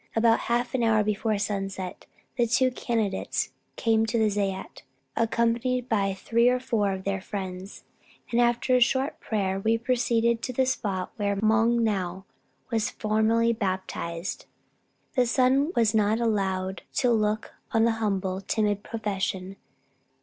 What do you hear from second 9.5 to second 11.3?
we proceeded to the spot